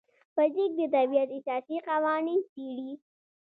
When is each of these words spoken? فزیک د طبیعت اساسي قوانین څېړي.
فزیک 0.35 0.71
د 0.79 0.81
طبیعت 0.95 1.29
اساسي 1.37 1.77
قوانین 1.89 2.39
څېړي. 2.51 2.91